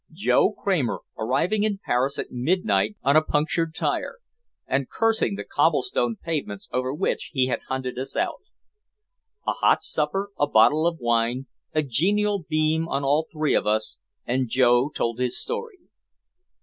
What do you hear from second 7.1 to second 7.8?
he had